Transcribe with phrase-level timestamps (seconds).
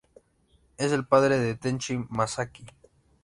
[0.79, 2.65] Es el padre de Tenchi Masaki.